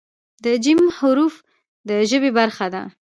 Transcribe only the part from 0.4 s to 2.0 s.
د "ج" حرف د